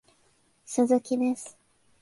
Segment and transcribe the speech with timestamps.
[0.99, 1.55] 鈴木です